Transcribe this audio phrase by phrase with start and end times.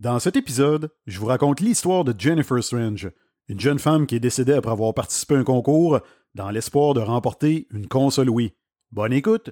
[0.00, 3.10] Dans cet épisode, je vous raconte l'histoire de Jennifer Strange,
[3.48, 6.00] une jeune femme qui est décédée après avoir participé à un concours
[6.34, 8.54] dans l'espoir de remporter une console Wii.
[8.92, 9.50] Bonne écoute!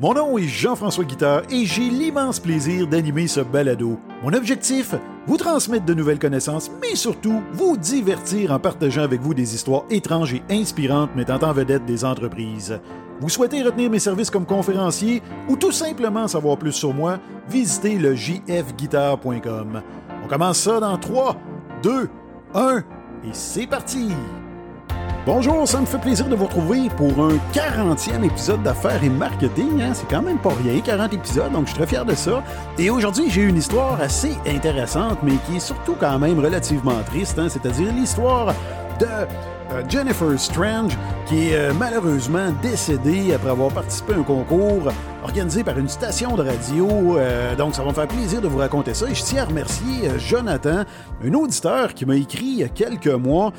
[0.00, 3.98] Mon nom est Jean-François Guitard et j'ai l'immense plaisir d'animer ce balado.
[4.22, 4.94] Mon objectif,
[5.26, 9.82] vous transmettre de nouvelles connaissances, mais surtout vous divertir en partageant avec vous des histoires
[9.90, 12.78] étranges et inspirantes mettant en vedette des entreprises.
[13.20, 17.98] Vous souhaitez retenir mes services comme conférencier ou tout simplement savoir plus sur moi, visitez
[17.98, 19.82] le jfguitar.com.
[20.24, 21.36] On commence ça dans 3,
[21.82, 22.08] 2,
[22.54, 22.82] 1 et
[23.32, 24.10] c'est parti!
[25.30, 29.82] Bonjour, ça me fait plaisir de vous retrouver pour un 40e épisode d'affaires et marketing.
[29.82, 29.92] Hein.
[29.92, 32.42] C'est quand même pas rien, 40 épisodes, donc je suis très fier de ça.
[32.78, 37.38] Et aujourd'hui, j'ai une histoire assez intéressante, mais qui est surtout quand même relativement triste,
[37.38, 37.50] hein.
[37.50, 38.54] c'est-à-dire l'histoire
[38.98, 40.96] de euh, Jennifer Strange,
[41.26, 44.90] qui est euh, malheureusement décédée après avoir participé à un concours
[45.28, 47.18] organisé par une station de radio.
[47.18, 49.06] Euh, donc, ça va me faire plaisir de vous raconter ça.
[49.10, 50.84] Et je tiens à remercier Jonathan,
[51.22, 53.52] un auditeur qui m'a écrit il y a quelques mois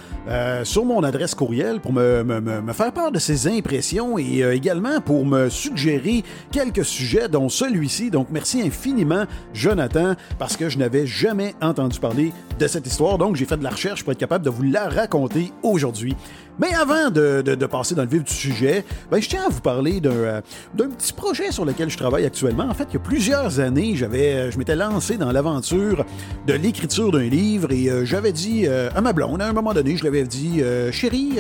[0.64, 5.50] sur mon adresse courriel pour me, faire part de ses impressions et également pour me
[5.50, 8.10] suggérer quelques sujets, dont celui-ci.
[8.10, 13.18] Donc, merci infiniment, Jonathan, parce que je n'avais jamais entendu parler de cette histoire.
[13.18, 16.16] Donc, j'ai fait de la recherche pour être capable de vous la raconter aujourd'hui.
[16.60, 20.02] Mais avant de, passer dans le vif du sujet, ben, je tiens à vous parler
[20.06, 20.42] euh,
[20.74, 22.66] d'un petit projet sur lequel je travaille actuellement.
[22.66, 26.06] En fait, il y a plusieurs années, j'avais, je m'étais lancé dans l'aventure
[26.48, 29.74] de l'écriture d'un livre et euh, j'avais dit euh, à ma blonde, à un moment
[29.74, 31.38] donné, je l'avais dit, chérie,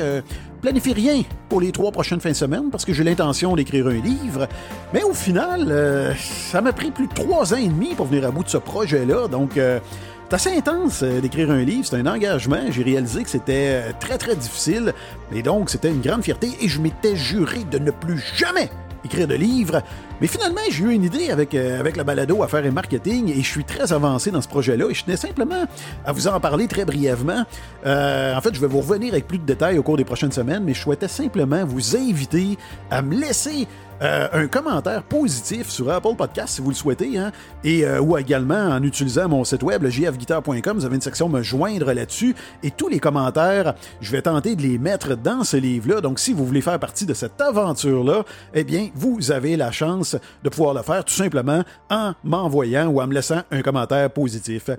[0.62, 4.02] planifie rien pour les trois prochaines fins de semaine parce que j'ai l'intention d'écrire un
[4.02, 4.48] livre.
[4.94, 8.32] Mais au final, ça m'a pris plus de trois ans et demi pour venir à
[8.32, 9.28] bout de ce projet-là.
[9.28, 9.60] Donc,
[10.30, 12.62] c'est assez intense euh, d'écrire un livre, c'est un engagement.
[12.70, 14.94] J'ai réalisé que c'était euh, très très difficile,
[15.34, 18.70] et donc c'était une grande fierté et je m'étais juré de ne plus jamais
[19.04, 19.82] écrire de livres.
[20.22, 23.42] Mais finalement, j'ai eu une idée avec, euh, avec la balado Affaires et Marketing et
[23.42, 25.66] je suis très avancé dans ce projet-là et je tenais simplement
[26.06, 27.46] à vous en parler très brièvement.
[27.84, 30.64] en fait, je vais vous revenir avec plus de détails au cours des prochaines semaines,
[30.64, 32.58] mais je souhaitais simplement vous inviter
[32.92, 33.68] à me laisser
[34.02, 37.32] euh, un commentaire positif sur Apple Podcast si vous le souhaitez, hein,
[37.64, 41.42] et euh, ou également en utilisant mon site web, jfguitar.com, vous avez une section me
[41.42, 46.02] joindre là-dessus, et tous les commentaires, je vais tenter de les mettre dans ce livre-là.
[46.02, 48.24] Donc, si vous voulez faire partie de cette aventure-là,
[48.54, 53.02] eh bien, vous avez la chance de pouvoir le faire tout simplement en m'envoyant ou
[53.02, 54.70] en me laissant un commentaire positif.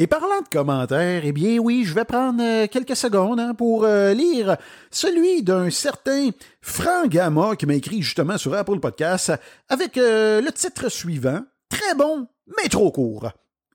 [0.00, 3.84] Et parlant de commentaires, eh bien oui, je vais prendre euh, quelques secondes hein, pour
[3.84, 4.56] euh, lire
[4.92, 6.30] celui d'un certain
[6.68, 9.32] Frank Gamma qui m'a écrit justement sur Apple Podcast
[9.68, 13.30] avec euh, le titre suivant Très bon, mais trop court.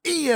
[0.06, 0.30] Et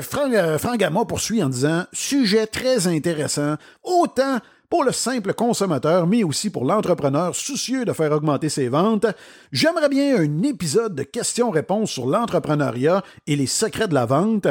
[0.00, 6.24] Frank, Frank Gamma poursuit en disant Sujet très intéressant, autant pour le simple consommateur, mais
[6.24, 9.06] aussi pour l'entrepreneur soucieux de faire augmenter ses ventes.
[9.52, 14.48] J'aimerais bien un épisode de questions-réponses sur l'entrepreneuriat et les secrets de la vente.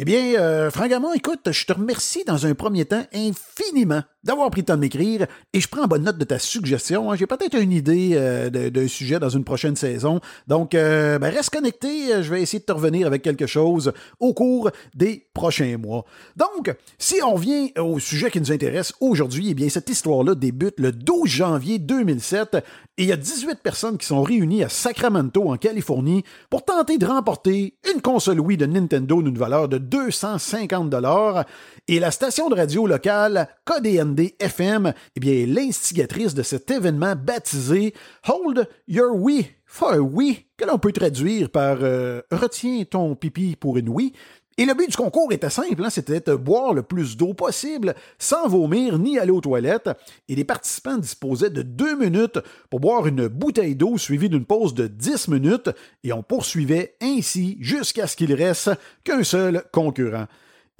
[0.00, 0.70] Eh bien, euh,
[1.16, 5.26] écoute, je te remercie dans un premier temps infiniment d'avoir pris le temps de m'écrire
[5.52, 7.10] et je prends bonne note de ta suggestion.
[7.10, 7.16] Hein.
[7.16, 10.20] J'ai peut-être une idée euh, d'un sujet dans une prochaine saison.
[10.46, 12.22] Donc, euh, ben, reste connecté.
[12.22, 16.04] Je vais essayer de te revenir avec quelque chose au cours des prochains mois.
[16.36, 20.78] Donc, si on vient au sujet qui nous intéresse aujourd'hui, eh bien, cette histoire-là débute
[20.78, 22.58] le 12 janvier 2007
[22.98, 26.98] et il y a 18 personnes qui sont réunies à Sacramento, en Californie, pour tenter
[26.98, 31.44] de remporter une console Wii de Nintendo d'une valeur de 250 dollars
[31.86, 37.14] et la station de radio locale KDND FM eh bien, est l'instigatrice de cet événement
[37.16, 37.94] baptisé
[38.26, 43.54] Hold Your Wii for a Wii, que l'on peut traduire par euh, Retiens ton pipi
[43.54, 44.12] pour une Wii.
[44.60, 47.94] Et le but du concours était simple, hein, c'était de boire le plus d'eau possible
[48.18, 49.88] sans vomir ni aller aux toilettes.
[50.28, 54.74] Et les participants disposaient de deux minutes pour boire une bouteille d'eau suivie d'une pause
[54.74, 55.70] de dix minutes
[56.02, 58.72] et on poursuivait ainsi jusqu'à ce qu'il reste
[59.04, 60.26] qu'un seul concurrent.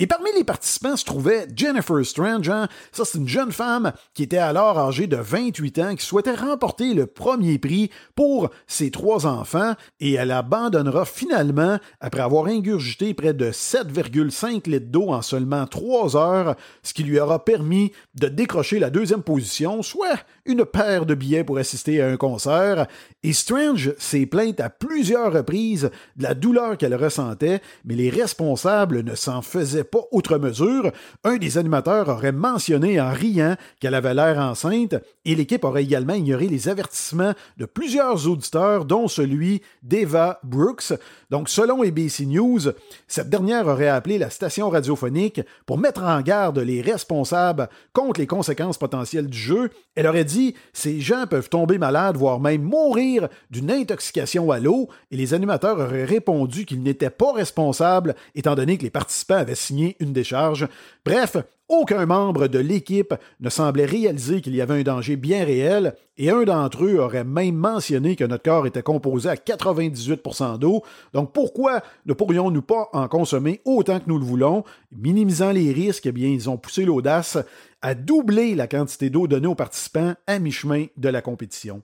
[0.00, 2.48] Et parmi les participants se trouvait Jennifer Strange.
[2.48, 2.68] Hein.
[2.92, 6.94] Ça, c'est une jeune femme qui était alors âgée de 28 ans, qui souhaitait remporter
[6.94, 13.34] le premier prix pour ses trois enfants, et elle abandonnera finalement après avoir ingurgité près
[13.34, 18.78] de 7,5 litres d'eau en seulement trois heures, ce qui lui aura permis de décrocher
[18.78, 22.86] la deuxième position, soit une paire de billets pour assister à un concert.
[23.24, 29.02] Et Strange s'est plainte à plusieurs reprises de la douleur qu'elle ressentait, mais les responsables
[29.02, 30.90] ne s'en faisaient pas outre mesure.
[31.24, 34.94] Un des animateurs aurait mentionné en riant qu'elle avait l'air enceinte
[35.24, 40.94] et l'équipe aurait également ignoré les avertissements de plusieurs auditeurs, dont celui d'Eva Brooks.
[41.30, 42.60] Donc, selon ABC News,
[43.06, 48.26] cette dernière aurait appelé la station radiophonique pour mettre en garde les responsables contre les
[48.26, 49.70] conséquences potentielles du jeu.
[49.94, 54.88] Elle aurait dit ces gens peuvent tomber malades, voire même mourir d'une intoxication à l'eau,
[55.10, 59.54] et les animateurs auraient répondu qu'ils n'étaient pas responsables, étant donné que les participants avaient
[59.54, 60.68] signé une décharge.
[61.04, 61.36] Bref,
[61.68, 66.30] aucun membre de l'équipe ne semblait réaliser qu'il y avait un danger bien réel, et
[66.30, 70.82] un d'entre eux aurait même mentionné que notre corps était composé à 98% d'eau.
[71.12, 76.06] Donc pourquoi ne pourrions-nous pas en consommer autant que nous le voulons, minimisant les risques
[76.06, 77.36] Eh bien, ils ont poussé l'audace
[77.82, 81.82] à doubler la quantité d'eau donnée aux participants à mi-chemin de la compétition.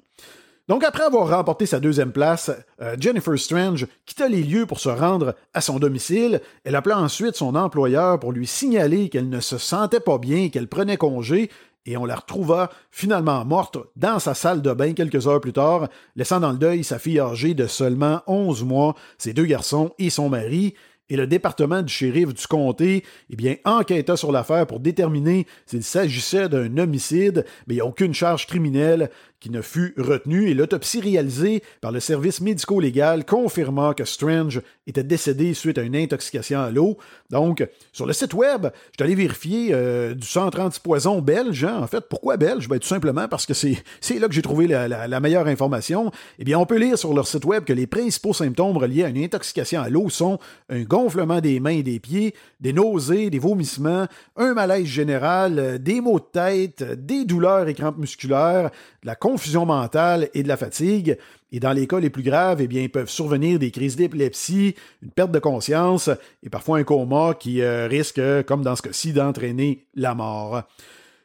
[0.67, 2.51] Donc, après avoir remporté sa deuxième place,
[2.81, 6.41] euh, Jennifer Strange quitta les lieux pour se rendre à son domicile.
[6.65, 10.69] Elle appela ensuite son employeur pour lui signaler qu'elle ne se sentait pas bien qu'elle
[10.69, 11.51] prenait congé.
[11.87, 15.89] Et on la retrouva finalement morte dans sa salle de bain quelques heures plus tard,
[16.17, 20.09] laissant dans le deuil sa fille âgée de seulement 11 mois, ses deux garçons et
[20.09, 20.75] son mari
[21.11, 25.83] et le département du shérif du comté eh bien, enquêta sur l'affaire pour déterminer s'il
[25.83, 29.11] s'agissait d'un homicide, mais il n'y a aucune charge criminelle
[29.45, 35.03] qui ne fut retenu et l'autopsie réalisée par le service médico-légal confirma que Strange était
[35.03, 36.97] décédé suite à une intoxication à l'eau.
[37.29, 37.63] Donc,
[37.93, 41.63] sur le site web, je suis allé vérifier euh, du 130 poison belge.
[41.63, 41.79] Hein.
[41.83, 42.69] En fait, pourquoi belge?
[42.69, 46.11] Ben, tout simplement parce que c'est là que j'ai trouvé la, meilleure information.
[46.39, 49.09] Eh bien, on peut lire sur leur site web que les principaux symptômes reliés à
[49.09, 50.39] une intoxication à l'eau sont
[50.71, 54.07] un gonflement des mains et des pieds, des nausées, des vomissements,
[54.37, 58.71] un malaise général, euh, des maux de tête, des douleurs et crampes musculaires,
[59.03, 61.19] de la confusion mentale et de la fatigue.
[61.51, 65.11] Et dans les cas les plus graves, eh bien, peuvent survenir des crises d'épilepsie, une
[65.11, 66.11] perte de conscience
[66.45, 70.63] et parfois un coma qui euh, risque, comme dans ce cas-ci, d'entraîner la mort.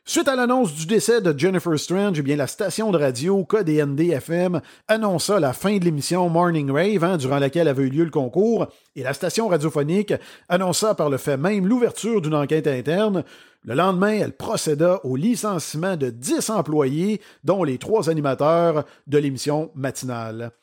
[0.09, 4.59] Suite à l'annonce du décès de Jennifer Strange, eh bien, la station de radio KDND-FM
[4.87, 8.65] annonça la fin de l'émission Morning Rave, hein, durant laquelle avait eu lieu le concours,
[8.95, 10.15] et la station radiophonique
[10.47, 13.23] annonça par le fait même l'ouverture d'une enquête interne.
[13.63, 19.69] Le lendemain, elle procéda au licenciement de 10 employés, dont les trois animateurs de l'émission
[19.75, 20.53] matinale.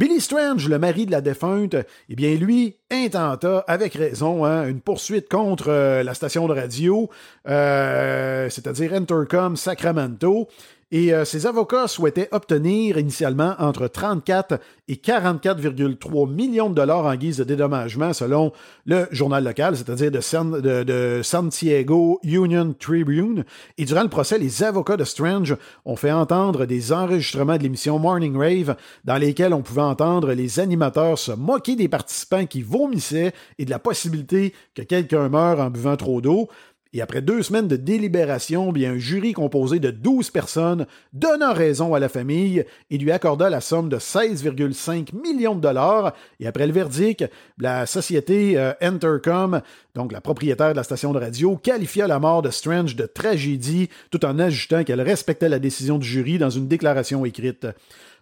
[0.00, 1.76] Billy Strange, le mari de la défunte,
[2.08, 7.10] eh bien, lui, intenta, avec raison, hein, une poursuite contre euh, la station de radio,
[7.46, 10.48] euh, c'est-à-dire Entercom Sacramento.
[10.92, 14.58] Et euh, ses avocats souhaitaient obtenir initialement entre 34
[14.88, 18.50] et 44,3 millions de dollars en guise de dédommagement selon
[18.86, 23.44] le journal local, c'est-à-dire de, de, Santiago Union Tribune.
[23.78, 28.00] Et durant le procès, les avocats de Strange ont fait entendre des enregistrements de l'émission
[28.00, 33.32] Morning Rave dans lesquels on pouvait entendre les animateurs se moquer des participants qui vomissaient
[33.60, 36.48] et de la possibilité que quelqu'un meure en buvant trop d'eau.
[36.92, 41.94] Et après deux semaines de délibération, bien, un jury composé de 12 personnes donna raison
[41.94, 46.14] à la famille et lui accorda la somme de 16,5 millions de dollars.
[46.40, 49.60] Et après le verdict, la société euh, Entercom,
[49.94, 53.88] donc la propriétaire de la station de radio, qualifia la mort de Strange de tragédie
[54.10, 57.68] tout en ajoutant qu'elle respectait la décision du jury dans une déclaration écrite.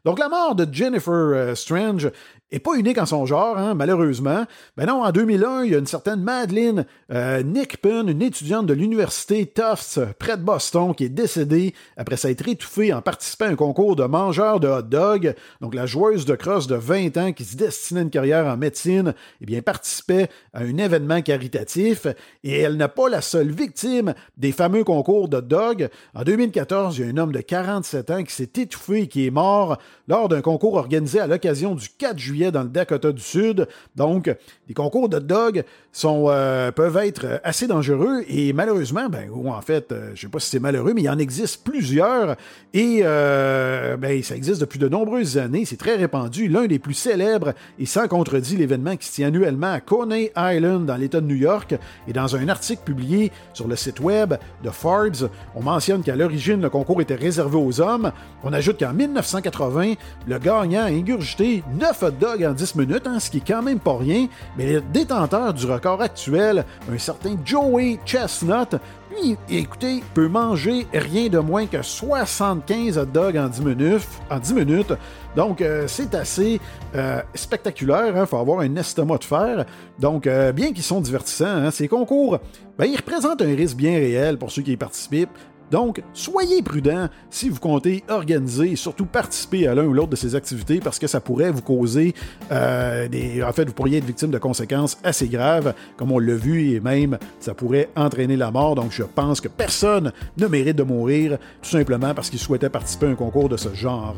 [0.05, 2.11] Donc la mort de Jennifer euh, Strange
[2.51, 4.45] est pas unique en son genre, hein, malheureusement.
[4.77, 8.73] Ben non, en 2001, il y a une certaine Madeleine euh, Nickpen, une étudiante de
[8.73, 13.55] l'université Tufts près de Boston, qui est décédée après s'être étouffée en participant à un
[13.55, 15.35] concours de mangeurs de hot dog.
[15.61, 18.57] Donc la joueuse de crosse de 20 ans qui se destinait à une carrière en
[18.57, 22.07] médecine, eh bien participait à un événement caritatif
[22.45, 25.89] et elle n'est pas la seule victime des fameux concours de hot dog.
[26.15, 29.27] En 2014, il y a un homme de 47 ans qui s'est étouffé et qui
[29.27, 29.79] est mort
[30.09, 33.69] lors d'un concours organisé à l'occasion du 4 juillet dans le Dakota du Sud.
[33.97, 34.35] Donc,
[34.69, 39.61] les concours de dog sont, euh, peuvent être assez dangereux et malheureusement, ben, ou en
[39.61, 42.37] fait, euh, je ne sais pas si c'est malheureux, mais il en existe plusieurs
[42.73, 45.65] et euh, ben, ça existe depuis de nombreuses années.
[45.65, 46.49] C'est très répandu.
[46.49, 50.87] L'un des plus célèbres et sans contredit l'événement qui se tient annuellement à Coney Island
[50.87, 51.75] dans l'État de New York.
[52.07, 56.61] Et dans un article publié sur le site web de Forbes, on mentionne qu'à l'origine,
[56.61, 58.13] le concours était réservé aux hommes.
[58.43, 59.78] On ajoute qu'en 1980,
[60.27, 63.63] le gagnant a ingurgité 9 hot dogs en 10 minutes, hein, ce qui est quand
[63.63, 68.77] même pas rien, mais le détenteur du record actuel, un certain Joey Chestnut,
[69.11, 74.09] lui, écoutez, peut manger rien de moins que 75 hot dogs en 10 minutes.
[74.31, 74.93] En 10 minutes.
[75.35, 76.61] Donc, euh, c'est assez
[76.95, 78.09] euh, spectaculaire.
[78.09, 79.65] Il hein, faut avoir un estomac de fer.
[79.99, 82.39] Donc, euh, bien qu'ils sont divertissants, hein, ces concours,
[82.77, 85.31] ben, ils représentent un risque bien réel pour ceux qui y participent.
[85.71, 90.17] Donc, soyez prudents si vous comptez organiser et surtout participer à l'un ou l'autre de
[90.17, 92.15] ces activités parce que ça pourrait vous causer
[92.51, 93.43] euh, des.
[93.43, 96.81] En fait, vous pourriez être victime de conséquences assez graves, comme on l'a vu, et
[96.81, 98.75] même ça pourrait entraîner la mort.
[98.75, 103.07] Donc, je pense que personne ne mérite de mourir tout simplement parce qu'il souhaitait participer
[103.07, 104.15] à un concours de ce genre.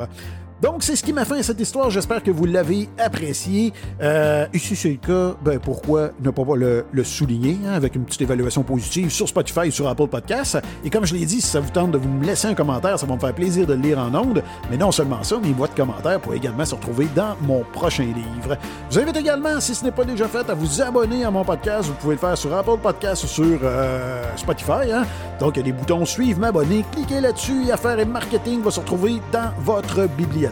[0.63, 1.91] Donc, c'est ce qui m'a fait cette histoire.
[1.91, 3.73] J'espère que vous l'avez apprécié.
[4.03, 8.05] Euh, et si c'est le cas, ben, pourquoi ne pas le, souligner hein, avec une
[8.05, 10.59] petite évaluation positive sur Spotify et sur Apple Podcasts.
[10.85, 12.99] Et comme je l'ai dit, si ça vous tente de vous me laisser un commentaire,
[12.99, 14.43] ça va me faire plaisir de le lire en ondes.
[14.71, 18.05] Mais non seulement ça, mes boîtes de commentaires pourraient également se retrouver dans mon prochain
[18.05, 18.59] livre.
[18.91, 21.45] Je vous invite également, si ce n'est pas déjà fait, à vous abonner à mon
[21.45, 21.89] podcast.
[21.89, 24.93] Vous pouvez le faire sur Apple Podcasts ou sur euh, Spotify.
[24.93, 25.05] Hein.
[25.39, 26.85] Donc, il y a des boutons Suivre, m'abonner.
[26.93, 30.50] Cliquez là-dessus Affaires et Marketing va se retrouver dans votre bibliothèque.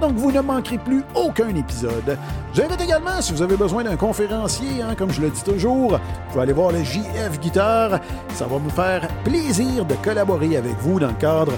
[0.00, 2.18] Donc, vous ne manquerez plus aucun épisode.
[2.54, 5.98] J'invite également, si vous avez besoin d'un conférencier, hein, comme je le dis toujours, vous
[6.30, 8.00] pouvez aller voir le JF Guitar.
[8.34, 11.52] Ça va me faire plaisir de collaborer avec vous dans le cadre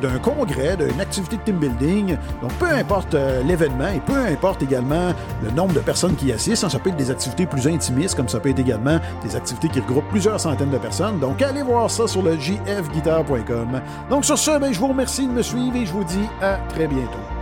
[0.00, 2.16] d'un congrès, d'une activité de team building.
[2.42, 6.64] Donc, peu importe euh, l'événement et peu importe également le nombre de personnes qui assistent,
[6.64, 9.68] hein, ça peut être des activités plus intimistes, comme ça peut être également des activités
[9.68, 11.18] qui regroupent plusieurs centaines de personnes.
[11.18, 13.80] Donc, allez voir ça sur le jfguitar.com.
[14.10, 16.58] Donc, sur ce, ben, je vous remercie de me suivre et je vous dis à
[16.68, 17.35] très bientôt.